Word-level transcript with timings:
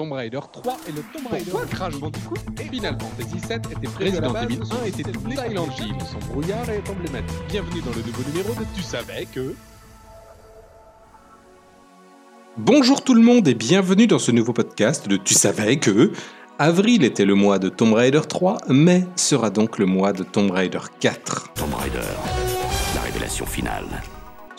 Tomb 0.00 0.12
Raider 0.12 0.40
3 0.50 0.76
et 0.88 0.92
le 0.92 1.02
Tomb 1.12 1.26
Raider. 1.30 1.50
Pourquoi 1.50 1.66
Crash 1.66 2.00
Bandicoot 2.00 2.38
Final 2.72 2.96
Fantasy 2.98 3.38
7 3.46 3.66
était 3.70 4.02
Resident 4.02 4.34
Evil 4.34 4.60
1 4.82 4.86
était 4.86 5.02
Silent 5.02 5.68
Hill. 5.78 5.94
Son 6.10 6.32
brouillard 6.32 6.70
est 6.70 6.88
emblématique. 6.88 7.36
Bienvenue 7.50 7.82
dans 7.82 7.90
le 7.90 8.02
nouveau 8.06 8.22
numéro 8.30 8.54
de 8.54 8.64
Tu 8.74 8.80
savais 8.80 9.26
que... 9.26 9.54
Bonjour 12.56 13.04
tout 13.04 13.12
le 13.12 13.20
monde 13.20 13.46
et 13.46 13.52
bienvenue 13.52 14.06
dans 14.06 14.18
ce 14.18 14.30
nouveau 14.30 14.54
podcast 14.54 15.06
de 15.06 15.18
Tu 15.18 15.34
savais 15.34 15.76
que... 15.76 16.12
Avril 16.58 17.04
était 17.04 17.26
le 17.26 17.34
mois 17.34 17.58
de 17.58 17.68
Tomb 17.68 17.92
Raider 17.92 18.22
3, 18.26 18.56
mai 18.68 19.04
sera 19.16 19.50
donc 19.50 19.78
le 19.78 19.84
mois 19.84 20.14
de 20.14 20.22
Tomb 20.22 20.50
Raider 20.50 20.80
4. 21.00 21.52
Tomb 21.52 21.74
Raider, 21.74 21.98
la 22.94 23.02
révélation 23.02 23.44
finale. 23.44 23.84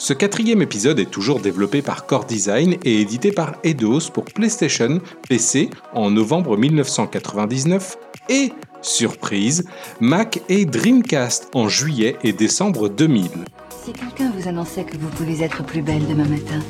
Ce 0.03 0.13
quatrième 0.13 0.63
épisode 0.63 0.97
est 0.97 1.11
toujours 1.11 1.39
développé 1.39 1.83
par 1.83 2.07
Core 2.07 2.25
Design 2.25 2.75
et 2.83 3.01
édité 3.01 3.31
par 3.31 3.57
Eidos 3.63 4.09
pour 4.11 4.25
PlayStation, 4.25 4.99
PC 5.29 5.69
en 5.93 6.09
novembre 6.09 6.57
1999 6.57 7.97
et, 8.27 8.51
surprise, 8.81 9.63
Mac 9.99 10.41
et 10.49 10.65
Dreamcast 10.65 11.51
en 11.53 11.69
juillet 11.69 12.17
et 12.23 12.33
décembre 12.33 12.89
2000. 12.89 13.29
Si 13.69 13.93
quelqu'un 13.93 14.33
vous 14.35 14.47
annonçait 14.47 14.85
que 14.85 14.97
vous 14.97 15.09
pouvez 15.09 15.43
être 15.43 15.63
plus 15.63 15.83
belle 15.83 16.07
demain 16.07 16.25
matin, 16.25 16.61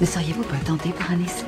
ne 0.00 0.06
seriez-vous 0.06 0.42
pas 0.42 0.58
tenté 0.66 0.88
par 0.88 1.12
un 1.12 1.22
essai? 1.22 1.46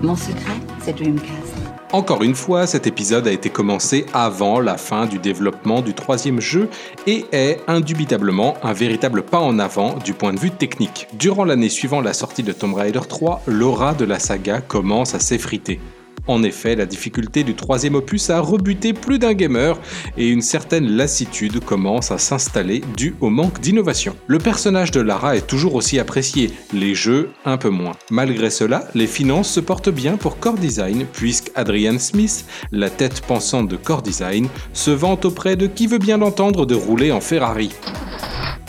Mon 0.00 0.14
secret, 0.14 0.60
c'est 0.84 0.96
Dreamcast. 0.96 1.45
Encore 1.92 2.24
une 2.24 2.34
fois, 2.34 2.66
cet 2.66 2.88
épisode 2.88 3.28
a 3.28 3.32
été 3.32 3.48
commencé 3.48 4.06
avant 4.12 4.58
la 4.58 4.76
fin 4.76 5.06
du 5.06 5.18
développement 5.18 5.82
du 5.82 5.94
troisième 5.94 6.40
jeu 6.40 6.68
et 7.06 7.26
est 7.30 7.60
indubitablement 7.68 8.54
un 8.64 8.72
véritable 8.72 9.22
pas 9.22 9.38
en 9.38 9.60
avant 9.60 9.94
du 9.94 10.12
point 10.12 10.32
de 10.32 10.40
vue 10.40 10.50
technique. 10.50 11.06
Durant 11.12 11.44
l'année 11.44 11.68
suivant 11.68 12.00
la 12.00 12.12
sortie 12.12 12.42
de 12.42 12.52
Tomb 12.52 12.74
Raider 12.74 13.00
3, 13.08 13.42
l'aura 13.46 13.94
de 13.94 14.04
la 14.04 14.18
saga 14.18 14.60
commence 14.60 15.14
à 15.14 15.20
s'effriter. 15.20 15.78
En 16.26 16.42
effet, 16.42 16.74
la 16.74 16.86
difficulté 16.86 17.44
du 17.44 17.54
troisième 17.54 17.94
opus 17.94 18.30
a 18.30 18.40
rebuté 18.40 18.92
plus 18.92 19.18
d'un 19.18 19.32
gamer 19.32 19.78
et 20.16 20.28
une 20.28 20.42
certaine 20.42 20.96
lassitude 20.96 21.60
commence 21.60 22.10
à 22.10 22.18
s'installer 22.18 22.82
due 22.96 23.14
au 23.20 23.30
manque 23.30 23.60
d'innovation. 23.60 24.16
Le 24.26 24.38
personnage 24.38 24.90
de 24.90 25.00
Lara 25.00 25.36
est 25.36 25.46
toujours 25.46 25.74
aussi 25.74 25.98
apprécié, 25.98 26.50
les 26.72 26.94
jeux 26.94 27.30
un 27.44 27.56
peu 27.56 27.70
moins. 27.70 27.92
Malgré 28.10 28.50
cela, 28.50 28.88
les 28.94 29.06
finances 29.06 29.50
se 29.50 29.60
portent 29.60 29.90
bien 29.90 30.16
pour 30.16 30.38
Core 30.38 30.54
Design 30.58 31.06
puisque 31.12 31.50
Adrian 31.54 31.98
Smith, 31.98 32.44
la 32.72 32.90
tête 32.90 33.20
pensante 33.20 33.68
de 33.68 33.76
Core 33.76 34.02
Design, 34.02 34.48
se 34.72 34.90
vante 34.90 35.24
auprès 35.24 35.56
de 35.56 35.66
qui 35.66 35.86
veut 35.86 35.98
bien 35.98 36.18
l'entendre 36.18 36.66
de 36.66 36.74
rouler 36.74 37.12
en 37.12 37.20
Ferrari. 37.20 37.70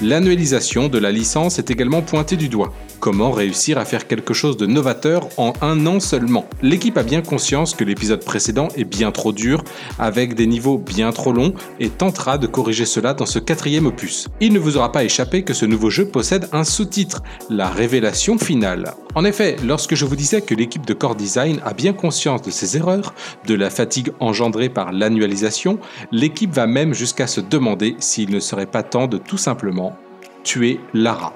L'annualisation 0.01 0.89
de 0.89 0.99
la 0.99 1.11
licence 1.11 1.57
est 1.57 1.71
également 1.71 2.03
pointée 2.03 2.35
du 2.35 2.49
doigt. 2.49 2.71
Comment 2.99 3.31
réussir 3.31 3.77
à 3.77 3.85
faire 3.85 4.07
quelque 4.07 4.33
chose 4.33 4.57
de 4.57 4.65
novateur 4.65 5.29
en 5.37 5.53
un 5.61 5.85
an 5.85 5.99
seulement? 5.99 6.45
L'équipe 6.63 6.97
a 6.97 7.03
bien 7.03 7.21
conscience 7.21 7.75
que 7.75 7.83
l'épisode 7.83 8.25
précédent 8.25 8.69
est 8.75 8.85
bien 8.85 9.11
trop 9.11 9.31
dur, 9.31 9.63
avec 9.99 10.33
des 10.33 10.47
niveaux 10.47 10.79
bien 10.79 11.11
trop 11.11 11.31
longs, 11.31 11.53
et 11.79 11.89
tentera 11.89 12.39
de 12.39 12.47
corriger 12.47 12.85
cela 12.85 13.13
dans 13.13 13.27
ce 13.27 13.37
quatrième 13.37 13.85
opus. 13.85 14.27
Il 14.39 14.51
ne 14.51 14.59
vous 14.59 14.77
aura 14.77 14.91
pas 14.91 15.03
échappé 15.03 15.43
que 15.43 15.53
ce 15.53 15.65
nouveau 15.65 15.91
jeu 15.91 16.07
possède 16.07 16.49
un 16.53 16.63
sous-titre, 16.63 17.21
la 17.49 17.69
révélation 17.69 18.39
finale. 18.39 18.93
En 19.13 19.25
effet, 19.25 19.57
lorsque 19.63 19.95
je 19.95 20.05
vous 20.05 20.15
disais 20.15 20.41
que 20.41 20.55
l'équipe 20.55 20.85
de 20.85 20.93
Core 20.93 21.15
Design 21.15 21.59
a 21.63 21.73
bien 21.73 21.93
conscience 21.93 22.41
de 22.41 22.51
ses 22.51 22.77
erreurs, 22.77 23.13
de 23.45 23.53
la 23.53 23.69
fatigue 23.69 24.11
engendrée 24.19 24.69
par 24.69 24.91
l'annualisation, 24.91 25.79
l'équipe 26.11 26.51
va 26.51 26.65
même 26.65 26.95
jusqu'à 26.95 27.27
se 27.27 27.41
demander 27.41 27.95
s'il 27.99 28.31
ne 28.31 28.39
serait 28.39 28.65
pas 28.65 28.83
temps 28.83 29.07
de 29.07 29.17
tout 29.17 29.37
simplement 29.37 29.95
tuer 30.43 30.79
Lara. 30.93 31.33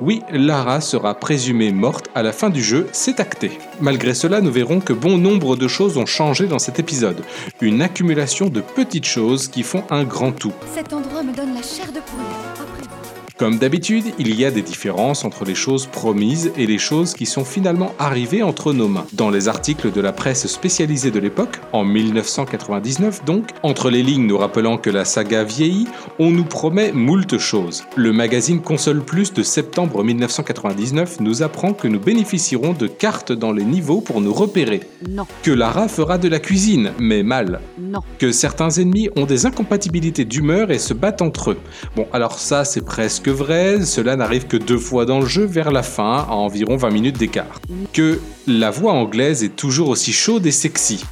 Oui, 0.00 0.22
Lara 0.32 0.80
sera 0.80 1.14
présumée 1.14 1.70
morte 1.70 2.08
à 2.16 2.24
la 2.24 2.32
fin 2.32 2.50
du 2.50 2.62
jeu, 2.62 2.88
c'est 2.92 3.20
acté. 3.20 3.52
Malgré 3.80 4.12
cela, 4.12 4.40
nous 4.40 4.50
verrons 4.50 4.80
que 4.80 4.92
bon 4.92 5.18
nombre 5.18 5.54
de 5.54 5.68
choses 5.68 5.96
ont 5.98 6.06
changé 6.06 6.46
dans 6.46 6.58
cet 6.58 6.80
épisode. 6.80 7.22
Une 7.60 7.80
accumulation 7.80 8.48
de 8.48 8.60
petites 8.60 9.06
choses 9.06 9.46
qui 9.46 9.62
font 9.62 9.84
un 9.90 10.02
grand 10.02 10.32
tout. 10.32 10.52
Cet 10.74 10.92
endroit 10.92 11.22
me 11.22 11.32
donne 11.32 11.54
la 11.54 11.62
chair 11.62 11.86
de 11.92 12.00
poule. 12.00 13.03
Comme 13.36 13.58
d'habitude, 13.58 14.04
il 14.20 14.38
y 14.38 14.44
a 14.44 14.52
des 14.52 14.62
différences 14.62 15.24
entre 15.24 15.44
les 15.44 15.56
choses 15.56 15.86
promises 15.86 16.52
et 16.56 16.68
les 16.68 16.78
choses 16.78 17.14
qui 17.14 17.26
sont 17.26 17.44
finalement 17.44 17.92
arrivées 17.98 18.44
entre 18.44 18.72
nos 18.72 18.86
mains. 18.86 19.06
Dans 19.12 19.28
les 19.28 19.48
articles 19.48 19.90
de 19.90 20.00
la 20.00 20.12
presse 20.12 20.46
spécialisée 20.46 21.10
de 21.10 21.18
l'époque, 21.18 21.58
en 21.72 21.82
1999 21.84 23.24
donc, 23.24 23.48
entre 23.64 23.90
les 23.90 24.04
lignes 24.04 24.28
nous 24.28 24.38
rappelant 24.38 24.78
que 24.78 24.88
la 24.88 25.04
saga 25.04 25.42
vieillit, 25.42 25.88
on 26.20 26.30
nous 26.30 26.44
promet 26.44 26.92
moult 26.92 27.36
choses. 27.36 27.82
Le 27.96 28.12
magazine 28.12 28.62
Console 28.62 29.04
Plus 29.04 29.32
de 29.32 29.42
septembre 29.42 30.04
1999 30.04 31.18
nous 31.18 31.42
apprend 31.42 31.72
que 31.72 31.88
nous 31.88 31.98
bénéficierons 31.98 32.72
de 32.72 32.86
cartes 32.86 33.32
dans 33.32 33.50
les 33.50 33.64
niveaux 33.64 34.00
pour 34.00 34.20
nous 34.20 34.32
repérer. 34.32 34.82
Non, 35.08 35.26
Que 35.42 35.50
Lara 35.50 35.88
fera 35.88 36.18
de 36.18 36.28
la 36.28 36.38
cuisine, 36.38 36.92
mais 37.00 37.24
mal. 37.24 37.60
non. 37.80 38.00
Que 38.20 38.30
certains 38.30 38.70
ennemis 38.70 39.08
ont 39.16 39.26
des 39.26 39.44
incompatibilités 39.44 40.24
d'humeur 40.24 40.70
et 40.70 40.78
se 40.78 40.94
battent 40.94 41.20
entre 41.22 41.50
eux. 41.50 41.58
Bon, 41.96 42.06
alors 42.12 42.38
ça 42.38 42.64
c'est 42.64 42.84
presque 42.84 43.23
vrai, 43.30 43.84
cela 43.84 44.16
n'arrive 44.16 44.46
que 44.46 44.56
deux 44.56 44.78
fois 44.78 45.04
dans 45.06 45.20
le 45.20 45.26
jeu 45.26 45.44
vers 45.44 45.70
la 45.70 45.82
fin, 45.82 46.26
à 46.28 46.32
environ 46.32 46.76
20 46.76 46.90
minutes 46.90 47.18
d'écart. 47.18 47.60
Que 47.92 48.20
la 48.46 48.70
voix 48.70 48.92
anglaise 48.92 49.42
est 49.42 49.56
toujours 49.56 49.88
aussi 49.88 50.12
chaude 50.12 50.46
et 50.46 50.50
sexy. 50.52 51.04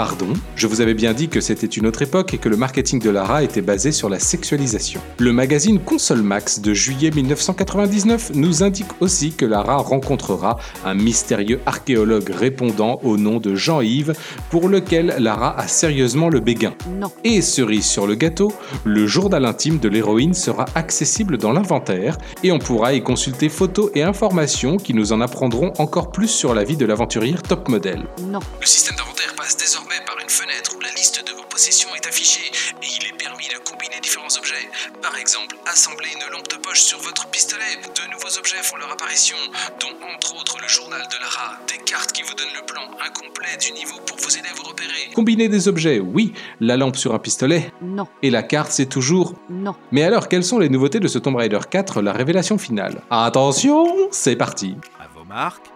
Pardon, 0.00 0.32
je 0.56 0.66
vous 0.66 0.80
avais 0.80 0.94
bien 0.94 1.12
dit 1.12 1.28
que 1.28 1.42
c'était 1.42 1.66
une 1.66 1.86
autre 1.86 2.00
époque 2.00 2.32
et 2.32 2.38
que 2.38 2.48
le 2.48 2.56
marketing 2.56 3.00
de 3.00 3.10
Lara 3.10 3.42
était 3.42 3.60
basé 3.60 3.92
sur 3.92 4.08
la 4.08 4.18
sexualisation. 4.18 4.98
Le 5.18 5.30
magazine 5.30 5.78
Console 5.78 6.22
Max 6.22 6.60
de 6.60 6.72
juillet 6.72 7.10
1999 7.10 8.30
nous 8.32 8.62
indique 8.62 8.88
aussi 9.00 9.32
que 9.32 9.44
Lara 9.44 9.76
rencontrera 9.76 10.58
un 10.86 10.94
mystérieux 10.94 11.60
archéologue 11.66 12.30
répondant 12.30 12.98
au 13.02 13.18
nom 13.18 13.40
de 13.40 13.54
Jean-Yves, 13.54 14.14
pour 14.48 14.70
lequel 14.70 15.16
Lara 15.18 15.60
a 15.60 15.68
sérieusement 15.68 16.30
le 16.30 16.40
béguin. 16.40 16.72
Non. 16.98 17.12
Et 17.22 17.42
cerise 17.42 17.84
sur 17.84 18.06
le 18.06 18.14
gâteau, 18.14 18.54
le 18.84 19.06
journal 19.06 19.44
intime 19.44 19.80
de 19.80 19.90
l'héroïne 19.90 20.32
sera 20.32 20.64
accessible 20.76 21.36
dans 21.36 21.52
l'inventaire 21.52 22.16
et 22.42 22.52
on 22.52 22.58
pourra 22.58 22.94
y 22.94 23.02
consulter 23.02 23.50
photos 23.50 23.90
et 23.94 24.02
informations 24.02 24.78
qui 24.78 24.94
nous 24.94 25.12
en 25.12 25.20
apprendront 25.20 25.74
encore 25.76 26.10
plus 26.10 26.28
sur 26.28 26.54
la 26.54 26.64
vie 26.64 26.78
de 26.78 26.86
l'aventurière 26.86 27.42
top 27.42 27.68
modèle. 27.68 28.06
Non. 28.22 28.40
Le 28.62 28.66
système 28.66 28.96
d'inventaire 28.96 29.34
passe 29.36 29.58
désormais 29.58 29.89
par 30.06 30.18
une 30.22 30.30
fenêtre 30.30 30.72
où 30.76 30.80
la 30.80 30.90
liste 30.92 31.24
de 31.26 31.32
vos 31.32 31.42
possessions 31.44 31.88
est 31.94 32.06
affichée 32.06 32.50
et 32.82 32.86
il 33.00 33.06
est 33.08 33.16
permis 33.18 33.48
de 33.48 33.58
combiner 33.68 33.98
différents 34.02 34.34
objets. 34.38 34.70
Par 35.02 35.16
exemple, 35.16 35.56
assembler 35.66 36.08
une 36.14 36.32
lampe 36.32 36.48
de 36.48 36.56
poche 36.56 36.80
sur 36.82 36.98
votre 37.00 37.26
pistolet. 37.30 37.76
De 37.96 38.10
nouveaux 38.12 38.38
objets 38.38 38.62
font 38.62 38.76
leur 38.76 38.92
apparition, 38.92 39.36
dont 39.80 39.94
entre 40.14 40.36
autres 40.38 40.58
le 40.60 40.68
journal 40.68 41.02
de 41.02 41.16
Lara, 41.20 41.58
des 41.66 41.78
cartes 41.84 42.12
qui 42.12 42.22
vous 42.22 42.34
donnent 42.34 42.54
le 42.54 42.64
plan 42.66 42.82
incomplet 43.04 43.56
du 43.60 43.72
niveau 43.72 43.98
pour 44.06 44.16
vous 44.18 44.36
aider 44.38 44.48
à 44.48 44.54
vous 44.54 44.62
repérer. 44.68 45.10
Combiner 45.14 45.48
des 45.48 45.66
objets, 45.68 45.98
oui, 45.98 46.32
la 46.60 46.76
lampe 46.76 46.96
sur 46.96 47.14
un 47.14 47.18
pistolet, 47.18 47.72
Non. 47.82 48.06
et 48.22 48.30
la 48.30 48.42
carte 48.42 48.70
c'est 48.72 48.86
toujours... 48.86 49.34
Non. 49.48 49.74
Mais 49.90 50.04
alors, 50.04 50.28
quelles 50.28 50.44
sont 50.44 50.58
les 50.58 50.68
nouveautés 50.68 51.00
de 51.00 51.08
ce 51.08 51.18
Tomb 51.18 51.36
Raider 51.36 51.58
4, 51.68 52.00
la 52.02 52.12
révélation 52.12 52.58
finale? 52.58 53.02
Attention, 53.10 53.86
c'est 54.12 54.36
parti 54.36 54.76
À 55.00 55.08
vos 55.18 55.24
marques, 55.24 55.66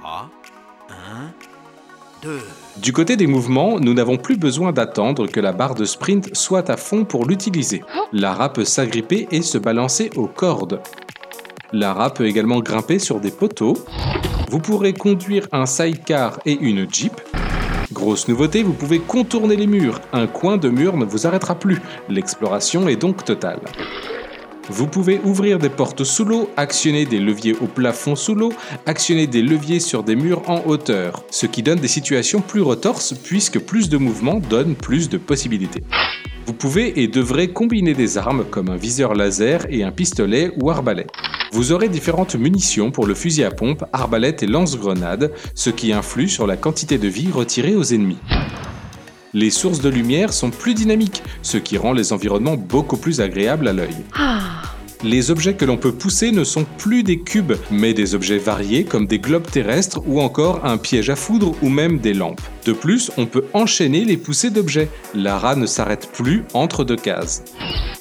3, 0.00 0.30
1, 0.90 0.94
2. 1.40 1.47
Du 2.76 2.92
côté 2.92 3.16
des 3.16 3.26
mouvements, 3.26 3.78
nous 3.80 3.94
n'avons 3.94 4.16
plus 4.16 4.36
besoin 4.36 4.72
d'attendre 4.72 5.26
que 5.26 5.40
la 5.40 5.52
barre 5.52 5.74
de 5.74 5.84
sprint 5.84 6.34
soit 6.34 6.70
à 6.70 6.76
fond 6.76 7.04
pour 7.04 7.26
l'utiliser. 7.26 7.82
Lara 8.12 8.52
peut 8.52 8.64
s'agripper 8.64 9.28
et 9.30 9.42
se 9.42 9.58
balancer 9.58 10.10
aux 10.16 10.26
cordes. 10.26 10.80
Lara 11.72 12.12
peut 12.12 12.26
également 12.26 12.60
grimper 12.60 12.98
sur 12.98 13.20
des 13.20 13.30
poteaux. 13.30 13.76
Vous 14.50 14.60
pourrez 14.60 14.94
conduire 14.94 15.46
un 15.52 15.66
sidecar 15.66 16.38
et 16.46 16.56
une 16.58 16.90
Jeep. 16.90 17.20
Grosse 17.92 18.28
nouveauté, 18.28 18.62
vous 18.62 18.72
pouvez 18.74 18.98
contourner 18.98 19.56
les 19.56 19.66
murs. 19.66 20.00
Un 20.12 20.26
coin 20.26 20.56
de 20.56 20.68
mur 20.68 20.96
ne 20.96 21.04
vous 21.04 21.26
arrêtera 21.26 21.54
plus. 21.54 21.80
L'exploration 22.08 22.88
est 22.88 22.96
donc 22.96 23.24
totale. 23.24 23.60
Vous 24.70 24.86
pouvez 24.86 25.18
ouvrir 25.24 25.58
des 25.58 25.70
portes 25.70 26.04
sous 26.04 26.26
l'eau, 26.26 26.50
actionner 26.58 27.06
des 27.06 27.20
leviers 27.20 27.56
au 27.60 27.66
plafond 27.66 28.14
sous 28.14 28.34
l'eau, 28.34 28.52
actionner 28.84 29.26
des 29.26 29.40
leviers 29.40 29.80
sur 29.80 30.02
des 30.02 30.14
murs 30.14 30.42
en 30.46 30.62
hauteur, 30.66 31.24
ce 31.30 31.46
qui 31.46 31.62
donne 31.62 31.78
des 31.78 31.88
situations 31.88 32.42
plus 32.42 32.60
retorses 32.60 33.14
puisque 33.14 33.58
plus 33.58 33.88
de 33.88 33.96
mouvements 33.96 34.40
donnent 34.40 34.74
plus 34.74 35.08
de 35.08 35.16
possibilités. 35.16 35.82
Vous 36.46 36.52
pouvez 36.52 37.02
et 37.02 37.08
devrez 37.08 37.48
combiner 37.48 37.94
des 37.94 38.18
armes 38.18 38.44
comme 38.44 38.68
un 38.68 38.76
viseur 38.76 39.14
laser 39.14 39.66
et 39.70 39.84
un 39.84 39.90
pistolet 39.90 40.52
ou 40.60 40.70
arbalète. 40.70 41.10
Vous 41.52 41.72
aurez 41.72 41.88
différentes 41.88 42.34
munitions 42.34 42.90
pour 42.90 43.06
le 43.06 43.14
fusil 43.14 43.44
à 43.44 43.50
pompe, 43.50 43.84
arbalète 43.94 44.42
et 44.42 44.46
lance-grenade, 44.46 45.32
ce 45.54 45.70
qui 45.70 45.94
influe 45.94 46.28
sur 46.28 46.46
la 46.46 46.58
quantité 46.58 46.98
de 46.98 47.08
vie 47.08 47.30
retirée 47.32 47.74
aux 47.74 47.84
ennemis. 47.84 48.18
Les 49.34 49.50
sources 49.50 49.80
de 49.80 49.88
lumière 49.88 50.32
sont 50.32 50.50
plus 50.50 50.74
dynamiques, 50.74 51.22
ce 51.42 51.58
qui 51.58 51.76
rend 51.76 51.92
les 51.92 52.12
environnements 52.12 52.56
beaucoup 52.56 52.96
plus 52.96 53.20
agréables 53.20 53.68
à 53.68 53.72
l'œil. 53.72 53.96
Les 55.04 55.30
objets 55.30 55.54
que 55.54 55.64
l'on 55.64 55.76
peut 55.76 55.92
pousser 55.92 56.32
ne 56.32 56.42
sont 56.42 56.66
plus 56.76 57.04
des 57.04 57.20
cubes, 57.20 57.52
mais 57.70 57.94
des 57.94 58.16
objets 58.16 58.38
variés 58.38 58.84
comme 58.84 59.06
des 59.06 59.20
globes 59.20 59.48
terrestres 59.48 60.00
ou 60.06 60.20
encore 60.20 60.64
un 60.64 60.76
piège 60.76 61.08
à 61.08 61.14
foudre 61.14 61.54
ou 61.62 61.68
même 61.68 61.98
des 61.98 62.14
lampes. 62.14 62.40
De 62.64 62.72
plus, 62.72 63.12
on 63.16 63.26
peut 63.26 63.44
enchaîner 63.54 64.04
les 64.04 64.16
poussées 64.16 64.50
d'objets. 64.50 64.88
Lara 65.14 65.54
ne 65.54 65.66
s'arrête 65.66 66.10
plus 66.12 66.44
entre 66.52 66.82
deux 66.82 66.96
cases. 66.96 67.44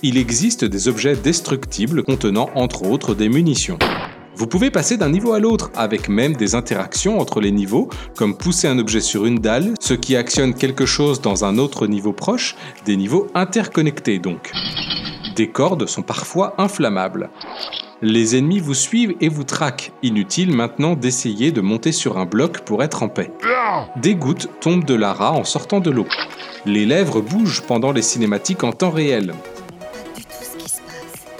Il 0.01 0.17
existe 0.17 0.65
des 0.65 0.88
objets 0.88 1.15
destructibles 1.15 2.03
contenant 2.03 2.49
entre 2.55 2.83
autres 2.83 3.13
des 3.13 3.29
munitions. 3.29 3.77
Vous 4.35 4.47
pouvez 4.47 4.71
passer 4.71 4.97
d'un 4.97 5.09
niveau 5.09 5.33
à 5.33 5.39
l'autre, 5.39 5.71
avec 5.75 6.09
même 6.09 6.35
des 6.35 6.55
interactions 6.55 7.19
entre 7.19 7.41
les 7.41 7.51
niveaux, 7.51 7.89
comme 8.15 8.38
pousser 8.38 8.67
un 8.67 8.77
objet 8.77 9.01
sur 9.01 9.25
une 9.25 9.39
dalle, 9.39 9.73
ce 9.79 9.93
qui 9.93 10.15
actionne 10.15 10.53
quelque 10.53 10.85
chose 10.85 11.21
dans 11.21 11.45
un 11.45 11.57
autre 11.57 11.85
niveau 11.88 12.13
proche, 12.13 12.55
des 12.85 12.97
niveaux 12.97 13.27
interconnectés 13.33 14.19
donc. 14.19 14.51
Des 15.38 15.48
cordes 15.48 15.86
sont 15.86 16.01
parfois 16.01 16.56
inflammables. 16.57 17.30
Les 18.01 18.36
ennemis 18.36 18.60
vous 18.60 18.74
suivent 18.74 19.13
et 19.22 19.30
vous 19.30 19.44
traquent. 19.44 19.92
Inutile 20.01 20.51
maintenant 20.51 20.95
d'essayer 20.95 21.51
de 21.51 21.62
monter 21.62 21.92
sur 21.92 22.18
un 22.18 22.25
bloc 22.25 22.62
pour 22.62 22.81
être 22.81 23.04
en 23.04 23.07
paix. 23.07 23.31
Des 23.98 24.16
gouttes 24.16 24.50
tombent 24.62 24.84
de 24.84 24.95
Lara 24.95 25.34
en 25.34 25.44
sortant 25.44 25.80
de 25.80 25.92
l'eau. 25.92 26.07
Les 26.66 26.88
lèvres 26.88 27.22
bougent 27.22 27.62
pendant 27.62 27.92
les 27.92 28.01
cinématiques 28.01 28.63
en 28.63 28.72
temps 28.72 28.89
réel. 28.89 29.36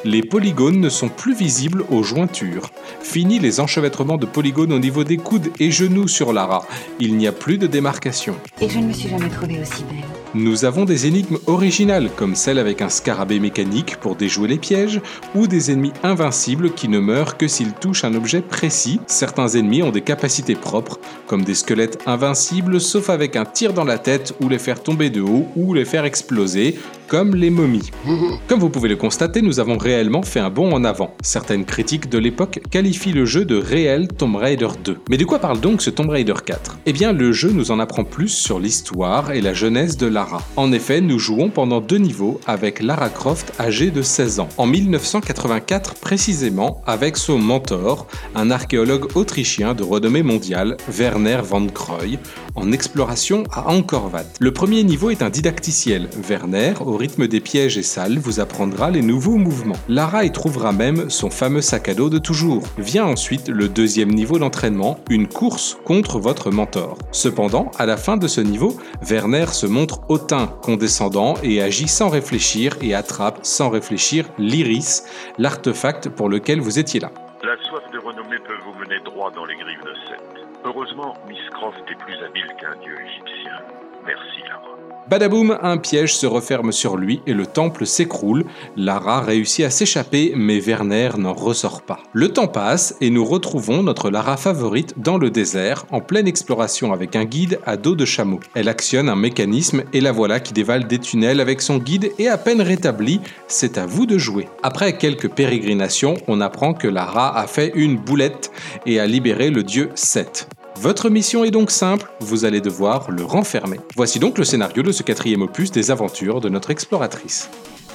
Les 0.06 0.22
polygones 0.22 0.80
ne 0.80 0.90
sont 0.90 1.10
plus 1.10 1.34
visibles 1.34 1.84
aux 1.90 2.04
jointures. 2.04 2.70
Fini 3.02 3.40
les 3.40 3.60
enchevêtrements 3.60 4.18
de 4.18 4.28
polygones 4.28 4.74
au 4.74 4.80
niveau 4.80 5.04
des 5.04 5.18
coudes 5.18 5.50
et 5.60 5.72
genoux 5.72 6.08
sur 6.08 6.34
Lara. 6.34 6.68
Il 7.00 7.18
n'y 7.18 7.26
a 7.26 7.32
plus 7.32 7.58
de 7.58 7.66
démarcation. 7.66 8.36
Et 8.62 8.70
je 8.70 8.78
ne 8.78 8.90
me 8.90 8.94
suis 8.94 9.10
jamais 9.10 9.30
trouvée 9.30 9.60
aussi 9.60 9.84
belle. 9.86 10.17
Nous 10.34 10.66
avons 10.66 10.84
des 10.84 11.08
énigmes 11.08 11.38
originales, 11.48 12.10
comme 12.16 12.36
celle 12.36 12.60
avec 12.60 12.82
un 12.82 12.90
scarabée 12.90 13.40
mécanique 13.40 13.96
pour 13.98 14.16
déjouer 14.16 14.50
les 14.50 14.58
pièges, 14.58 15.00
ou 15.36 15.48
des 15.48 15.72
ennemis 15.72 15.94
invincibles 16.04 16.74
qui 16.74 16.90
ne 16.90 17.00
meurent 17.00 17.38
que 17.38 17.48
s'ils 17.48 17.74
touchent 17.74 18.04
un 18.04 18.14
objet 18.14 18.42
précis. 18.42 19.00
Certains 19.08 19.48
ennemis 19.48 19.84
ont 19.84 19.92
des 19.92 20.02
capacités 20.02 20.56
propres, 20.56 21.00
comme 21.28 21.44
des 21.44 21.56
squelettes 21.56 22.00
invincibles, 22.06 22.82
sauf 22.82 23.10
avec 23.10 23.36
un 23.36 23.46
tir 23.46 23.74
dans 23.74 23.86
la 23.86 23.98
tête 23.98 24.34
ou 24.42 24.50
les 24.50 24.60
faire 24.60 24.84
tomber 24.84 25.10
de 25.10 25.22
haut 25.22 25.48
ou 25.56 25.74
les 25.74 25.86
faire 25.86 26.04
exploser, 26.06 26.78
comme 27.08 27.36
les 27.36 27.50
momies. 27.50 27.90
Comme 28.48 28.60
vous 28.60 28.70
pouvez 28.70 28.90
le 28.90 28.96
constater, 28.96 29.42
nous 29.42 29.60
avons 29.60 29.78
réellement 29.78 30.24
fait 30.24 30.40
un 30.40 30.50
bond 30.50 30.74
en 30.74 30.84
avant. 30.84 31.16
Certaines 31.22 31.66
critiques 31.66 32.10
de 32.10 32.18
l'époque 32.18 32.60
qualifient 32.70 33.14
le 33.14 33.26
jeu 33.26 33.46
de 33.46 33.56
réel 33.56 34.08
Tomb 34.08 34.36
Raider 34.36 34.68
2. 34.84 34.98
Mais 35.10 35.18
de 35.18 35.26
quoi 35.26 35.40
parle 35.40 35.60
donc 35.60 35.82
ce 35.82 35.90
Tomb 35.90 36.10
Raider 36.10 36.34
4 36.46 36.80
Eh 36.86 36.94
bien, 36.94 37.14
le 37.14 37.32
jeu 37.32 37.52
nous 37.52 37.72
en 37.72 37.80
apprend 37.80 38.04
plus 38.04 38.30
sur 38.30 38.60
l'histoire 38.60 39.32
et 39.32 39.42
la 39.42 39.54
jeunesse 39.54 39.98
de 39.98 40.08
Lara. 40.18 40.42
En 40.56 40.72
effet, 40.72 41.00
nous 41.00 41.20
jouons 41.20 41.52
pendant 41.52 41.80
deux 41.80 42.00
niveaux 42.00 42.42
avec 42.48 42.82
Lara 42.82 43.10
Croft 43.10 43.54
âgée 43.60 43.92
de 43.92 44.02
16 44.02 44.40
ans. 44.40 44.50
En 44.58 44.66
1984 44.66 45.94
précisément, 45.94 46.82
avec 46.88 47.18
son 47.18 47.38
mentor, 47.38 48.08
un 48.34 48.50
archéologue 48.50 49.16
autrichien 49.16 49.76
de 49.76 49.84
renommée 49.84 50.24
mondiale, 50.24 50.76
Werner 50.90 51.42
van 51.44 51.68
Croy, 51.68 52.18
en 52.56 52.72
exploration 52.72 53.44
à 53.54 53.70
Angkor 53.70 54.10
Wat. 54.12 54.26
Le 54.40 54.52
premier 54.52 54.84
niveau 54.84 55.12
est 55.12 55.22
un 55.22 55.30
didacticiel. 55.30 56.10
Werner, 56.28 56.74
au 56.84 56.98
rythme 56.98 57.28
des 57.28 57.40
pièges 57.40 57.78
et 57.78 57.84
salles, 57.84 58.18
vous 58.18 58.40
apprendra 58.40 58.90
les 58.90 59.04
nouveaux 59.04 59.38
mouvements. 59.38 59.78
Lara 59.88 60.26
y 60.26 60.32
trouvera 60.32 60.72
même 60.72 61.12
son 61.12 61.30
fameux 61.30 61.62
sac 61.62 61.90
à 61.90 61.94
dos 61.94 62.10
de 62.10 62.18
toujours. 62.18 62.64
Vient 62.80 63.06
ensuite 63.06 63.50
le 63.50 63.70
deuxième 63.70 64.12
niveau 64.12 64.40
d'entraînement, 64.40 64.98
une 65.12 65.28
course 65.28 65.78
contre 65.86 66.18
votre 66.18 66.50
mentor. 66.50 66.98
Cependant, 67.12 67.70
à 67.78 67.86
la 67.86 67.98
fin 67.98 68.18
de 68.18 68.28
ce 68.28 68.42
niveau, 68.42 68.76
Werner 69.08 69.46
se 69.52 69.68
montre 69.68 70.02
hautain, 70.10 70.48
condescendant 70.62 71.36
et 71.44 71.62
agit 71.62 71.88
sans 71.88 72.10
réfléchir 72.10 72.74
et 72.82 72.94
attrape 72.94 73.40
sans 73.44 73.70
réfléchir 73.70 74.26
l'iris, 74.38 75.04
l'artefact 75.38 76.10
pour 76.10 76.30
lequel 76.30 76.60
vous 76.60 76.80
étiez 76.80 77.00
là. 77.00 77.12
La 77.44 77.56
soif 77.68 77.84
de 77.92 78.00
renommée 78.00 78.40
peut 78.40 78.58
vous 78.66 78.74
mener 78.80 79.00
droit 79.06 79.32
dans 79.32 79.46
les 79.46 79.56
griffes 79.56 79.84
de 79.84 79.94
Seth. 80.08 80.46
Heureusement, 80.66 81.16
Miss 81.28 81.50
Croft 81.52 81.80
est 81.90 82.04
plus 82.04 82.18
habile 82.26 82.48
qu'un 82.60 82.76
dieu 82.82 82.96
égyptien. 83.00 83.62
Merci, 84.06 84.42
Lara. 84.48 84.97
Badaboum, 85.10 85.58
un 85.62 85.78
piège 85.78 86.18
se 86.18 86.26
referme 86.26 86.74
sur 86.74 86.98
lui 86.98 87.22
et 87.26 87.34
le 87.34 87.46
temple 87.46 87.86
s'écroule. 87.86 88.44
Lara 88.76 89.22
réussit 89.22 89.64
à 89.64 89.70
s'échapper, 89.70 90.34
mais 90.36 90.60
Werner 90.60 91.12
n'en 91.18 91.32
ressort 91.32 91.82
pas. 91.82 92.00
Le 92.12 92.34
temps 92.34 92.50
passe 92.50 92.94
et 93.00 93.10
nous 93.10 93.24
retrouvons 93.24 93.84
notre 93.84 94.10
Lara 94.10 94.36
favorite 94.36 94.96
dans 94.98 95.18
le 95.18 95.30
désert, 95.30 95.86
en 95.92 96.02
pleine 96.02 96.28
exploration 96.28 96.92
avec 96.92 97.16
un 97.16 97.24
guide 97.24 97.60
à 97.66 97.78
dos 97.78 97.96
de 97.96 98.04
chameau. 98.04 98.42
Elle 98.54 98.68
actionne 98.68 99.08
un 99.08 99.16
mécanisme 99.16 99.84
et 99.94 100.02
la 100.02 100.12
voilà 100.12 100.42
qui 100.42 100.52
dévale 100.52 100.88
des 100.88 101.00
tunnels 101.00 101.40
avec 101.40 101.62
son 101.62 101.78
guide 101.78 102.12
et 102.20 102.28
à 102.28 102.38
peine 102.38 102.62
rétablie, 102.62 103.22
c'est 103.48 103.78
à 103.78 103.86
vous 103.86 104.08
de 104.08 104.18
jouer. 104.18 104.50
Après 104.62 104.98
quelques 104.98 105.30
pérégrinations, 105.30 106.16
on 106.28 106.42
apprend 106.42 106.74
que 106.74 106.88
Lara 106.90 107.40
a 107.40 107.48
fait 107.48 107.72
une 107.76 107.96
boulette 107.96 108.52
et 108.86 109.00
a 109.00 109.08
libéré 109.08 109.52
le 109.52 109.64
dieu 109.64 109.90
Seth. 109.96 110.50
Votre 110.80 111.10
mission 111.10 111.44
est 111.44 111.50
donc 111.50 111.72
simple, 111.72 112.08
vous 112.20 112.46
allez 112.46 112.62
devoir 112.62 113.10
le 113.10 113.26
renfermer. 113.26 113.80
Voici 113.96 114.20
donc 114.20 114.38
le 114.38 114.44
scénario 114.44 114.84
de 114.84 114.92
ce 114.92 115.02
quatrième 115.02 115.42
opus 115.42 115.72
des 115.72 115.90
aventures 115.90 116.40
de 116.40 116.50
notre 116.50 116.70
exploratrice. 116.70 117.50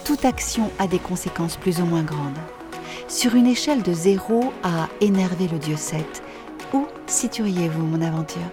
Toute 0.05 0.25
action 0.25 0.69
a 0.81 0.89
des 0.89 0.99
conséquences 0.99 1.57
plus 1.57 1.81
ou 1.81 1.85
moins 1.85 2.03
grandes. 2.03 2.39
Sur 3.07 3.37
une 3.37 3.47
échelle 3.47 3.83
de 3.83 3.93
0 3.93 4.53
à 4.65 4.89
énerver 5.01 5.47
le 5.47 5.59
dieu 5.61 5.77
Seth, 5.77 6.25
où 6.75 6.87
situeriez-vous 7.07 7.87
mon 7.87 8.03
aventure? 8.03 8.51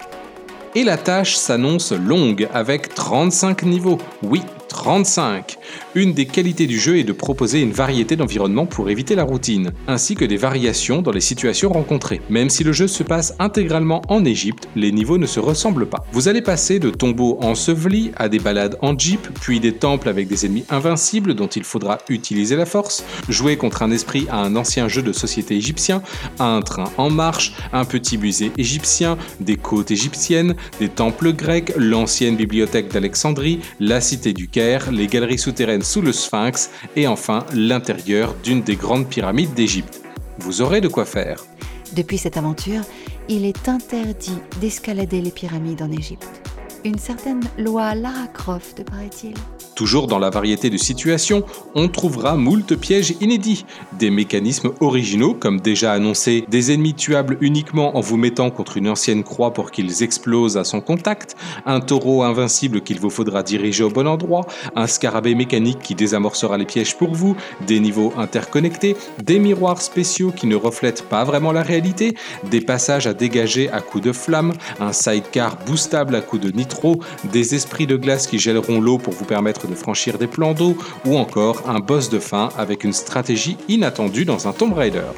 Et 0.75 0.83
la 0.83 0.97
tâche 0.97 1.35
s'annonce 1.35 1.91
longue 1.91 2.47
avec 2.53 2.93
35 2.93 3.63
niveaux. 3.63 3.97
Oui, 4.21 4.43
35. 4.67 5.57
Une 5.95 6.13
des 6.13 6.25
qualités 6.25 6.67
du 6.67 6.79
jeu 6.79 6.97
est 6.97 7.03
de 7.03 7.13
proposer 7.13 7.61
une 7.61 7.71
variété 7.71 8.15
d'environnements 8.15 8.65
pour 8.65 8.89
éviter 8.89 9.15
la 9.15 9.23
routine, 9.23 9.71
ainsi 9.87 10.15
que 10.15 10.25
des 10.25 10.37
variations 10.37 11.01
dans 11.01 11.11
les 11.11 11.21
situations 11.21 11.71
rencontrées. 11.71 12.21
Même 12.29 12.49
si 12.49 12.63
le 12.63 12.73
jeu 12.73 12.87
se 12.87 13.03
passe 13.03 13.33
intégralement 13.39 14.01
en 14.07 14.23
Égypte, 14.25 14.67
les 14.75 14.91
niveaux 14.91 15.17
ne 15.17 15.25
se 15.25 15.39
ressemblent 15.39 15.87
pas. 15.87 16.05
Vous 16.11 16.27
allez 16.27 16.41
passer 16.41 16.79
de 16.79 16.89
tombeaux 16.89 17.37
ensevelis 17.41 18.11
à 18.17 18.29
des 18.29 18.39
balades 18.39 18.77
en 18.81 18.97
jeep, 18.97 19.27
puis 19.41 19.59
des 19.59 19.73
temples 19.73 20.09
avec 20.09 20.27
des 20.27 20.45
ennemis 20.45 20.65
invincibles 20.69 21.33
dont 21.33 21.47
il 21.47 21.63
faudra 21.63 21.99
utiliser 22.09 22.55
la 22.55 22.65
force, 22.65 23.03
jouer 23.27 23.57
contre 23.57 23.81
un 23.81 23.91
esprit 23.91 24.27
à 24.29 24.37
un 24.37 24.55
ancien 24.55 24.87
jeu 24.87 25.01
de 25.01 25.11
société 25.11 25.55
égyptien, 25.55 26.01
à 26.39 26.45
un 26.45 26.61
train 26.61 26.91
en 26.97 27.09
marche, 27.09 27.53
un 27.73 27.85
petit 27.85 28.17
musée 28.17 28.51
égyptien, 28.57 29.17
des 29.39 29.55
côtes 29.55 29.91
égyptiennes, 29.91 30.55
des 30.79 30.89
temples 30.89 31.33
grecs, 31.33 31.73
l'ancienne 31.77 32.35
bibliothèque 32.35 32.91
d'Alexandrie, 32.91 33.59
la 33.79 34.01
cité 34.01 34.33
du 34.33 34.47
Caire, 34.47 34.91
les 34.91 35.07
galeries 35.07 35.37
souterraines 35.37 35.68
sous 35.81 36.01
le 36.01 36.11
Sphinx 36.11 36.69
et 36.95 37.07
enfin 37.07 37.45
l'intérieur 37.53 38.35
d'une 38.43 38.61
des 38.61 38.75
grandes 38.75 39.07
pyramides 39.07 39.53
d'Égypte. 39.53 40.01
Vous 40.39 40.61
aurez 40.61 40.81
de 40.81 40.87
quoi 40.87 41.05
faire. 41.05 41.45
Depuis 41.93 42.17
cette 42.17 42.37
aventure, 42.37 42.81
il 43.27 43.45
est 43.45 43.69
interdit 43.69 44.37
d'escalader 44.59 45.21
les 45.21 45.31
pyramides 45.31 45.81
en 45.81 45.91
Égypte. 45.91 46.41
Une 46.83 46.97
certaine 46.97 47.41
loi 47.57 47.93
Lara 47.93 48.27
Croft, 48.27 48.83
paraît-il. 48.83 49.33
Toujours 49.79 50.07
dans 50.07 50.19
la 50.19 50.29
variété 50.29 50.69
de 50.69 50.75
situations, 50.75 51.45
on 51.73 51.87
trouvera 51.87 52.35
moult 52.35 52.75
pièges 52.75 53.13
inédits, 53.21 53.63
des 53.97 54.09
mécanismes 54.09 54.71
originaux 54.81 55.33
comme 55.33 55.61
déjà 55.61 55.93
annoncé, 55.93 56.43
des 56.49 56.73
ennemis 56.73 56.95
tuables 56.95 57.37
uniquement 57.39 57.95
en 57.95 58.01
vous 58.01 58.17
mettant 58.17 58.51
contre 58.51 58.75
une 58.75 58.89
ancienne 58.89 59.23
croix 59.23 59.53
pour 59.53 59.71
qu'ils 59.71 60.03
explosent 60.03 60.57
à 60.57 60.65
son 60.65 60.81
contact, 60.81 61.37
un 61.65 61.79
taureau 61.79 62.23
invincible 62.23 62.81
qu'il 62.81 62.99
vous 62.99 63.09
faudra 63.09 63.41
diriger 63.41 63.85
au 63.85 63.89
bon 63.89 64.05
endroit, 64.05 64.45
un 64.75 64.85
scarabée 64.85 65.33
mécanique 65.33 65.79
qui 65.79 65.95
désamorcera 65.95 66.57
les 66.57 66.65
pièges 66.65 66.97
pour 66.97 67.13
vous, 67.13 67.37
des 67.65 67.79
niveaux 67.79 68.11
interconnectés, 68.17 68.97
des 69.23 69.39
miroirs 69.39 69.81
spéciaux 69.81 70.33
qui 70.35 70.47
ne 70.47 70.57
reflètent 70.57 71.03
pas 71.03 71.23
vraiment 71.23 71.53
la 71.53 71.63
réalité, 71.63 72.17
des 72.51 72.59
passages 72.59 73.07
à 73.07 73.13
dégager 73.13 73.69
à 73.69 73.79
coups 73.79 74.03
de 74.03 74.11
flamme, 74.11 74.51
un 74.81 74.91
sidecar 74.91 75.57
boostable 75.65 76.15
à 76.15 76.21
coups 76.21 76.43
de 76.43 76.51
nitro, 76.51 76.99
des 77.31 77.55
esprits 77.55 77.87
de 77.87 77.95
glace 77.95 78.27
qui 78.27 78.39
gèleront 78.39 78.81
l'eau 78.81 78.97
pour 78.97 79.13
vous 79.13 79.23
permettre 79.23 79.68
de 79.69 79.75
franchir 79.75 80.17
des 80.17 80.27
plans 80.27 80.53
d'eau, 80.53 80.77
ou 81.05 81.17
encore 81.17 81.69
un 81.69 81.79
boss 81.79 82.09
de 82.09 82.19
fin 82.19 82.49
avec 82.57 82.83
une 82.83 82.93
stratégie 82.93 83.57
inattendue 83.67 84.25
dans 84.25 84.47
un 84.47 84.53
Tomb 84.53 84.73
Raider. 84.73 85.11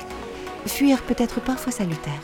Fuir 0.65 1.01
peut 1.01 1.15
être 1.17 1.39
parfois 1.39 1.71
salutaire. 1.71 2.21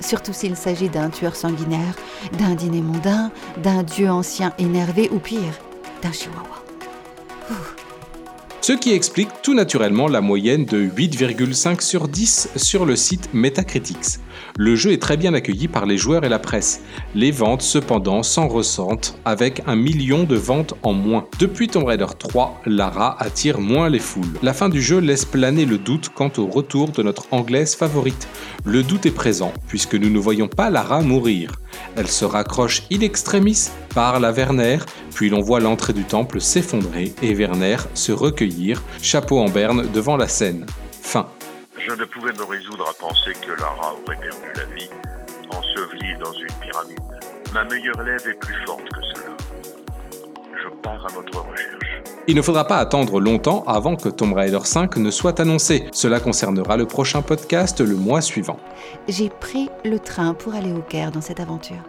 Surtout 0.00 0.32
s'il 0.32 0.56
s'agit 0.56 0.88
d'un 0.88 1.10
tueur 1.10 1.36
sanguinaire, 1.36 1.94
d'un 2.38 2.54
dîner 2.54 2.82
mondain, 2.82 3.30
d'un 3.62 3.82
dieu 3.82 4.10
ancien 4.10 4.52
énervé 4.58 5.08
ou 5.10 5.18
pire, 5.18 5.40
d'un 6.02 6.12
chihuahua. 6.12 6.62
Ce 8.66 8.72
qui 8.72 8.90
explique 8.90 9.28
tout 9.44 9.54
naturellement 9.54 10.08
la 10.08 10.20
moyenne 10.20 10.64
de 10.64 10.88
8,5 10.88 11.80
sur 11.80 12.08
10 12.08 12.48
sur 12.56 12.84
le 12.84 12.96
site 12.96 13.28
Metacritics. 13.32 14.18
Le 14.58 14.74
jeu 14.74 14.90
est 14.90 15.00
très 15.00 15.16
bien 15.16 15.34
accueilli 15.34 15.68
par 15.68 15.86
les 15.86 15.96
joueurs 15.96 16.24
et 16.24 16.28
la 16.28 16.40
presse. 16.40 16.80
Les 17.14 17.30
ventes 17.30 17.62
cependant 17.62 18.24
s'en 18.24 18.48
ressentent 18.48 19.20
avec 19.24 19.62
un 19.68 19.76
million 19.76 20.24
de 20.24 20.34
ventes 20.34 20.74
en 20.82 20.94
moins. 20.94 21.28
Depuis 21.38 21.68
Tomb 21.68 21.84
Raider 21.84 22.08
3, 22.18 22.62
Lara 22.66 23.16
attire 23.22 23.60
moins 23.60 23.88
les 23.88 24.00
foules. 24.00 24.36
La 24.42 24.52
fin 24.52 24.68
du 24.68 24.82
jeu 24.82 24.98
laisse 24.98 25.24
planer 25.24 25.64
le 25.64 25.78
doute 25.78 26.08
quant 26.08 26.32
au 26.36 26.46
retour 26.46 26.88
de 26.88 27.04
notre 27.04 27.28
anglaise 27.30 27.76
favorite. 27.76 28.26
Le 28.64 28.82
doute 28.82 29.06
est 29.06 29.12
présent 29.12 29.52
puisque 29.68 29.94
nous 29.94 30.10
ne 30.10 30.18
voyons 30.18 30.48
pas 30.48 30.70
Lara 30.70 31.02
mourir. 31.02 31.52
Elle 31.96 32.08
se 32.08 32.24
raccroche 32.24 32.82
in 32.92 33.00
extremis, 33.00 33.70
parle 33.94 34.24
à 34.24 34.32
Werner, 34.32 34.78
puis 35.14 35.30
l'on 35.30 35.40
voit 35.40 35.60
l'entrée 35.60 35.92
du 35.92 36.04
temple 36.04 36.40
s'effondrer 36.40 37.14
et 37.22 37.34
Werner 37.34 37.76
se 37.94 38.12
recueillir, 38.12 38.82
chapeau 39.02 39.38
en 39.38 39.48
berne 39.48 39.90
devant 39.92 40.16
la 40.16 40.28
scène. 40.28 40.66
Fin. 41.02 41.28
Je 41.78 41.92
ne 41.92 42.04
pouvais 42.04 42.32
me 42.32 42.44
résoudre 42.44 42.88
à 42.88 42.92
penser 42.94 43.32
que 43.40 43.52
Lara 43.60 43.94
aurait 43.94 44.16
perdu 44.16 44.52
la 44.56 44.64
vie, 44.74 44.90
ensevelie 45.50 46.18
dans 46.22 46.32
une 46.32 46.54
pyramide. 46.60 46.98
Ma 47.54 47.64
meilleure 47.64 48.00
élève 48.02 48.28
est 48.28 48.38
plus 48.40 48.66
forte 48.66 48.88
que 48.88 49.00
cela. 49.14 49.36
Je 50.62 50.68
pars 50.82 51.06
à 51.06 51.12
votre 51.12 51.38
recherche. 51.38 51.85
Il 52.28 52.34
ne 52.34 52.42
faudra 52.42 52.64
pas 52.64 52.78
attendre 52.78 53.20
longtemps 53.20 53.62
avant 53.68 53.94
que 53.94 54.08
Tomb 54.08 54.32
Raider 54.32 54.58
5 54.64 54.96
ne 54.96 55.12
soit 55.12 55.38
annoncé. 55.38 55.84
Cela 55.92 56.18
concernera 56.18 56.76
le 56.76 56.86
prochain 56.86 57.22
podcast 57.22 57.80
le 57.80 57.94
mois 57.94 58.20
suivant. 58.20 58.58
J'ai 59.06 59.28
pris 59.28 59.68
le 59.84 60.00
train 60.00 60.34
pour 60.34 60.54
aller 60.54 60.72
au 60.72 60.80
Caire 60.80 61.12
dans 61.12 61.20
cette 61.20 61.38
aventure. 61.38 61.82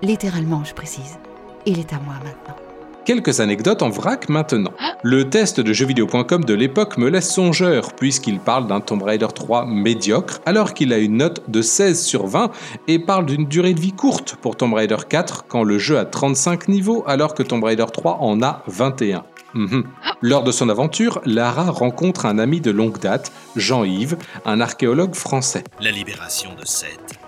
Littéralement, 0.00 0.64
je 0.64 0.72
précise. 0.72 1.18
Il 1.66 1.78
est 1.78 1.92
à 1.92 1.96
moi 1.96 2.14
maintenant. 2.24 2.56
Quelques 3.04 3.40
anecdotes 3.40 3.82
en 3.82 3.90
vrac 3.90 4.30
maintenant. 4.30 4.72
Le 5.02 5.28
test 5.28 5.60
de 5.60 5.74
jeuxvideo.com 5.74 6.42
de 6.42 6.54
l'époque 6.54 6.96
me 6.96 7.10
laisse 7.10 7.30
songeur 7.30 7.92
puisqu'il 7.92 8.38
parle 8.38 8.66
d'un 8.66 8.80
Tomb 8.80 9.02
Raider 9.02 9.26
3 9.34 9.66
médiocre 9.66 10.40
alors 10.46 10.72
qu'il 10.72 10.94
a 10.94 10.96
une 10.96 11.18
note 11.18 11.42
de 11.50 11.60
16 11.60 12.02
sur 12.02 12.26
20 12.26 12.50
et 12.88 12.98
parle 12.98 13.26
d'une 13.26 13.44
durée 13.44 13.74
de 13.74 13.80
vie 13.80 13.92
courte 13.92 14.36
pour 14.36 14.56
Tomb 14.56 14.72
Raider 14.72 14.96
4 15.06 15.44
quand 15.46 15.64
le 15.64 15.76
jeu 15.76 15.98
a 15.98 16.06
35 16.06 16.68
niveaux 16.68 17.04
alors 17.06 17.34
que 17.34 17.42
Tomb 17.42 17.62
Raider 17.62 17.84
3 17.92 18.20
en 18.22 18.42
a 18.42 18.62
21. 18.68 19.22
Mhm. 19.54 19.84
Lors 20.20 20.42
de 20.42 20.52
son 20.52 20.68
aventure, 20.68 21.20
Lara 21.24 21.70
rencontre 21.70 22.26
un 22.26 22.38
ami 22.38 22.60
de 22.60 22.70
longue 22.70 22.98
date, 22.98 23.32
Jean-Yves, 23.56 24.16
un 24.44 24.60
archéologue 24.60 25.14
français. 25.14 25.64
La 25.80 25.90
libération 25.90 26.50
de 26.60 26.66
Seth. 26.66 27.18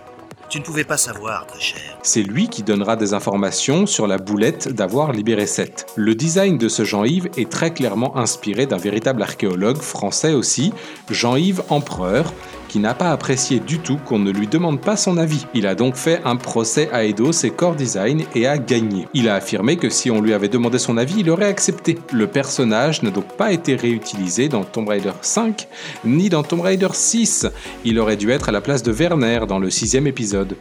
Tu 0.48 0.60
ne 0.60 0.64
pouvais 0.64 0.84
pas 0.84 0.96
savoir, 0.96 1.44
très 1.46 1.60
cher. 1.60 1.98
C'est 2.02 2.22
lui 2.22 2.48
qui 2.48 2.62
donnera 2.62 2.94
des 2.94 3.14
informations 3.14 3.84
sur 3.84 4.06
la 4.06 4.16
boulette 4.16 4.68
d'avoir 4.68 5.10
libéré 5.12 5.44
Seth. 5.46 5.86
Le 5.96 6.14
design 6.14 6.56
de 6.56 6.68
ce 6.68 6.84
Jean-Yves 6.84 7.28
est 7.36 7.50
très 7.50 7.72
clairement 7.72 8.16
inspiré 8.16 8.66
d'un 8.66 8.76
véritable 8.76 9.22
archéologue 9.22 9.78
français 9.78 10.34
aussi, 10.34 10.72
Jean-Yves 11.10 11.62
Empereur, 11.68 12.32
n'a 12.80 12.94
pas 12.94 13.10
apprécié 13.10 13.60
du 13.60 13.78
tout 13.78 13.98
qu'on 14.04 14.18
ne 14.18 14.30
lui 14.30 14.46
demande 14.46 14.80
pas 14.80 14.96
son 14.96 15.16
avis. 15.16 15.46
Il 15.54 15.66
a 15.66 15.74
donc 15.74 15.96
fait 15.96 16.20
un 16.24 16.36
procès 16.36 16.88
à 16.92 17.04
Eidos 17.04 17.44
et 17.44 17.50
Core 17.50 17.74
Design 17.74 18.24
et 18.34 18.46
a 18.46 18.58
gagné. 18.58 19.08
Il 19.14 19.28
a 19.28 19.34
affirmé 19.34 19.76
que 19.76 19.90
si 19.90 20.10
on 20.10 20.20
lui 20.20 20.32
avait 20.32 20.48
demandé 20.48 20.78
son 20.78 20.96
avis, 20.96 21.20
il 21.20 21.30
aurait 21.30 21.46
accepté. 21.46 21.96
Le 22.12 22.26
personnage 22.26 23.02
n'a 23.02 23.10
donc 23.10 23.36
pas 23.36 23.52
été 23.52 23.76
réutilisé 23.76 24.48
dans 24.48 24.64
Tomb 24.64 24.88
Raider 24.88 25.12
5 25.20 25.68
ni 26.04 26.28
dans 26.28 26.42
Tomb 26.42 26.60
Raider 26.60 26.88
6. 26.92 27.46
Il 27.84 27.98
aurait 27.98 28.16
dû 28.16 28.30
être 28.30 28.48
à 28.48 28.52
la 28.52 28.60
place 28.60 28.82
de 28.82 28.92
Werner 28.92 29.40
dans 29.48 29.58
le 29.58 29.70
sixième 29.70 30.06
épisode. 30.06 30.56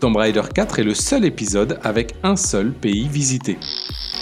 Tomb 0.00 0.16
Raider 0.16 0.42
4 0.54 0.78
est 0.78 0.84
le 0.84 0.94
seul 0.94 1.26
épisode 1.26 1.78
avec 1.82 2.14
un 2.22 2.34
seul 2.34 2.72
pays 2.72 3.06
visité. 3.06 3.58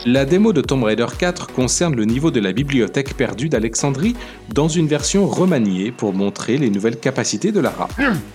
La 0.07 0.25
démo 0.25 0.53
de 0.53 0.61
Tomb 0.61 0.83
Raider 0.83 1.07
4 1.17 1.53
concerne 1.53 1.95
le 1.95 2.05
niveau 2.05 2.33
de 2.33 2.41
la 2.41 2.53
bibliothèque 2.53 3.15
perdue 3.17 3.49
d'Alexandrie 3.49 4.17
dans 4.53 4.67
une 4.67 4.89
version 4.89 5.29
remaniée 5.29 5.93
pour 5.93 6.13
montrer 6.13 6.57
les 6.57 6.71
nouvelles 6.71 6.99
capacités 6.99 7.53
de 7.53 7.61
Lara. 7.61 7.89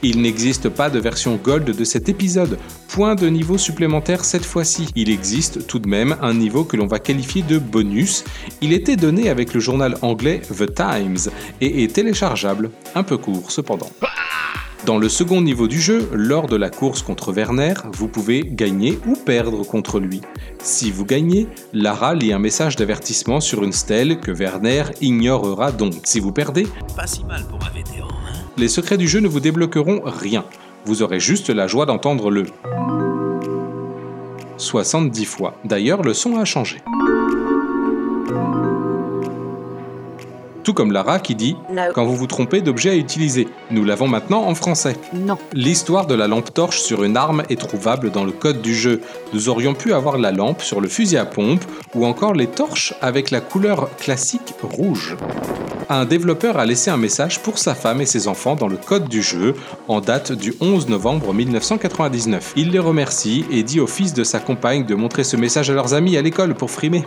Il 0.03 0.21
n'existe 0.21 0.69
pas 0.69 0.89
de 0.89 0.99
version 0.99 1.35
gold 1.35 1.65
de 1.65 1.83
cet 1.83 2.07
épisode, 2.07 2.57
point 2.87 3.15
de 3.15 3.27
niveau 3.27 3.57
supplémentaire 3.57 4.23
cette 4.23 4.45
fois-ci. 4.45 4.87
Il 4.95 5.09
existe 5.09 5.67
tout 5.67 5.79
de 5.79 5.89
même 5.89 6.15
un 6.21 6.33
niveau 6.33 6.63
que 6.63 6.77
l'on 6.77 6.87
va 6.87 6.99
qualifier 6.99 7.41
de 7.41 7.57
bonus. 7.57 8.23
Il 8.61 8.71
était 8.71 8.95
donné 8.95 9.29
avec 9.29 9.53
le 9.53 9.59
journal 9.59 9.97
anglais 10.01 10.41
The 10.47 10.73
Times 10.73 11.29
et 11.59 11.83
est 11.83 11.93
téléchargeable, 11.93 12.71
un 12.95 13.03
peu 13.03 13.17
court 13.17 13.51
cependant. 13.51 13.89
Dans 14.85 14.97
le 14.97 15.07
second 15.07 15.39
niveau 15.39 15.69
du 15.69 15.79
jeu, 15.79 16.09
lors 16.11 16.47
de 16.47 16.57
la 16.57 16.69
course 16.69 17.03
contre 17.03 17.31
Werner, 17.31 17.73
vous 17.93 18.09
pouvez 18.09 18.43
gagner 18.43 18.99
ou 19.07 19.15
perdre 19.15 19.63
contre 19.65 19.97
lui. 19.97 20.19
Si 20.59 20.91
vous 20.91 21.05
gagnez, 21.05 21.47
Lara 21.71 22.13
lit 22.15 22.33
un 22.33 22.39
message 22.39 22.75
d'avertissement 22.75 23.39
sur 23.39 23.63
une 23.63 23.71
stèle 23.71 24.19
que 24.19 24.31
Werner 24.31 24.83
ignorera 24.99 25.71
donc. 25.71 25.93
Si 26.03 26.19
vous 26.19 26.33
perdez, 26.33 26.67
Pas 26.97 27.07
si 27.07 27.23
mal 27.23 27.45
pour 27.47 27.65
un 27.65 27.69
vétéran, 27.69 28.09
hein 28.09 28.33
les 28.57 28.67
secrets 28.67 28.97
du 28.97 29.07
jeu 29.07 29.21
ne 29.21 29.29
vous 29.29 29.39
débloqueront 29.39 30.01
rien. 30.03 30.43
Vous 30.85 31.01
aurez 31.01 31.21
juste 31.21 31.49
la 31.49 31.67
joie 31.67 31.85
d'entendre 31.85 32.29
le 32.29 32.45
70 34.57 35.25
fois. 35.25 35.55
D'ailleurs, 35.63 36.03
le 36.03 36.13
son 36.13 36.35
a 36.35 36.43
changé. 36.43 36.81
Tout 40.63 40.73
comme 40.73 40.93
Lara 40.93 41.19
qui 41.19 41.35
dit 41.35 41.57
Quand 41.93 42.05
vous 42.05 42.15
vous 42.15 42.27
trompez 42.27 42.61
d'objet 42.61 42.91
à 42.91 42.95
utiliser. 42.95 43.47
Nous 43.69 43.83
l'avons 43.83 44.07
maintenant 44.07 44.43
en 44.43 44.55
français. 44.55 44.95
Non. 45.13 45.37
L'histoire 45.53 46.07
de 46.07 46.15
la 46.15 46.27
lampe 46.27 46.53
torche 46.53 46.79
sur 46.79 47.03
une 47.03 47.17
arme 47.17 47.43
est 47.49 47.59
trouvable 47.59 48.11
dans 48.11 48.23
le 48.23 48.31
code 48.31 48.61
du 48.61 48.73
jeu. 48.73 49.01
Nous 49.33 49.49
aurions 49.49 49.73
pu 49.73 49.93
avoir 49.93 50.17
la 50.17 50.31
lampe 50.31 50.61
sur 50.61 50.79
le 50.79 50.87
fusil 50.87 51.17
à 51.17 51.25
pompe 51.25 51.63
ou 51.95 52.05
encore 52.05 52.33
les 52.33 52.47
torches 52.47 52.93
avec 53.01 53.29
la 53.29 53.41
couleur 53.41 53.89
classique 53.97 54.53
rouge. 54.61 55.17
Un 55.89 56.05
développeur 56.05 56.57
a 56.57 56.65
laissé 56.65 56.89
un 56.89 56.97
message 56.97 57.39
pour 57.39 57.57
sa 57.57 57.75
femme 57.75 57.99
et 57.99 58.05
ses 58.05 58.29
enfants 58.29 58.55
dans 58.55 58.69
le 58.69 58.77
code 58.77 59.09
du 59.09 59.21
jeu 59.21 59.55
en 59.89 59.99
date 59.99 60.31
du 60.31 60.53
11 60.61 60.87
novembre 60.87 61.33
1999. 61.33 62.53
Il 62.55 62.71
les 62.71 62.79
remercie 62.79 63.45
et 63.51 63.63
dit 63.63 63.81
au 63.81 63.87
fils 63.87 64.13
de 64.13 64.23
sa 64.23 64.39
compagne 64.39 64.85
de 64.85 64.95
montrer 64.95 65.25
ce 65.25 65.35
message 65.35 65.69
à 65.69 65.73
leurs 65.73 65.93
amis 65.93 66.15
à 66.15 66.21
l'école 66.21 66.55
pour 66.55 66.71
frimer. 66.71 67.03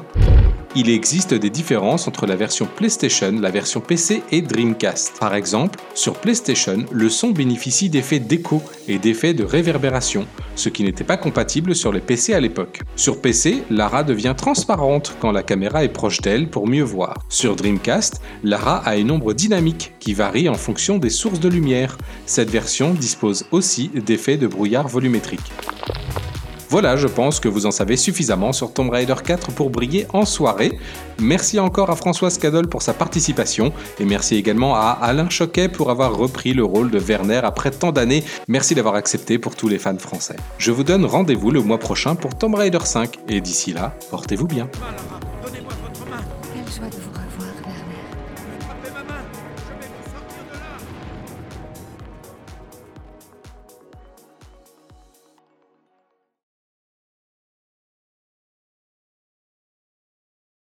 Il 0.79 0.91
existe 0.91 1.33
des 1.33 1.49
différences 1.49 2.07
entre 2.07 2.27
la 2.27 2.37
version 2.37 2.67
PlayStation, 2.67 3.33
la 3.41 3.51
version 3.51 3.81
PC 3.81 4.23
et 4.31 4.43
Dreamcast. 4.43 5.19
Par 5.19 5.35
exemple, 5.35 5.79
sur 5.95 6.13
PlayStation, 6.19 6.85
le 6.93 7.09
son 7.09 7.31
bénéficie 7.31 7.89
d'effets 7.89 8.19
d'écho 8.19 8.63
et 8.87 8.99
d'effets 8.99 9.33
de 9.33 9.43
réverbération, 9.43 10.27
ce 10.55 10.69
qui 10.69 10.85
n'était 10.85 11.03
pas 11.03 11.17
compatible 11.17 11.75
sur 11.75 11.95
les 11.95 12.01
PC 12.01 12.35
à 12.35 12.41
l'époque. 12.41 12.83
Sur 12.95 13.23
PC, 13.23 13.63
Lara 13.71 14.05
devient 14.05 14.35
transparente 14.37 15.17
quand 15.19 15.33
la 15.33 15.43
caméra 15.43 15.83
est 15.83 15.89
proche 15.89 16.21
d'elle 16.21 16.51
pour 16.51 16.69
mieux 16.69 16.85
voir. 16.85 17.25
Sur 17.31 17.57
Dreamcast, 17.57 18.21
Lara 18.45 18.77
a 18.85 18.99
une 18.99 19.11
ombre 19.11 19.33
dynamique 19.33 19.95
qui 19.99 20.13
varie 20.13 20.51
en 20.51 20.57
fonction 20.57 20.99
des 20.99 21.09
sources 21.09 21.41
de 21.41 21.49
lumière. 21.49 21.97
Cette 22.27 22.51
version 22.51 22.93
dispose 22.93 23.47
aussi 23.51 23.89
d'effets 23.95 24.37
de 24.37 24.47
brouillard 24.47 24.89
volumétrique. 24.89 25.53
Voilà, 26.69 26.97
je 26.97 27.07
pense 27.07 27.39
que 27.39 27.49
vous 27.49 27.67
en 27.67 27.71
savez 27.71 27.97
suffisamment 27.97 28.53
sur 28.53 28.73
Tomb 28.73 28.91
Raider 28.91 29.15
4 29.25 29.53
pour 29.53 29.71
briller 29.71 30.07
en 30.13 30.25
soirée. 30.25 30.79
Merci 31.21 31.61
encore 31.61 31.91
à 31.91 31.97
Françoise 31.97 32.39
Cadol 32.39 32.69
pour 32.69 32.83
sa 32.83 32.93
participation 32.93 33.73
et 34.01 34.05
merci 34.05 34.37
également 34.37 34.75
à 34.75 34.99
Alain 35.01 35.31
Choquet 35.31 35.69
pour 35.69 35.91
avoir 35.91 36.17
repris 36.17 36.55
le 36.55 36.65
rôle 36.65 36.91
de 36.91 36.99
Werner 36.99 37.41
après 37.45 37.71
tant 37.71 37.93
d'années. 37.93 38.25
Merci 38.49 38.75
d'avoir 38.75 38.97
accepté 38.97 39.39
pour 39.39 39.55
tous 39.55 39.69
les 39.69 39.79
fans 39.79 39.99
français. 39.99 40.37
Je 40.59 40.73
vous 40.73 40.85
donne 40.85 41.05
rendez-vous 41.05 41.51
le 41.51 41.61
mois 41.61 41.79
prochain 41.79 42.15
pour 42.15 42.37
Tomb 42.37 42.55
Raider 42.55 42.85
5 42.85 43.19
et 43.29 43.41
d'ici 43.41 43.73
là, 43.73 43.95
portez-vous 44.11 44.47
bien. 44.47 44.69